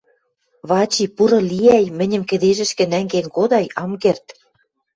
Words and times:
Вачи, 0.69 1.05
пуры 1.15 1.39
лиӓй, 1.49 1.85
мӹньӹм 1.97 2.23
кӹдежӹшкӹ 2.29 2.85
нӓнген 2.91 3.25
кодай... 3.35 3.65
ам 3.83 3.91
керд... 4.01 4.25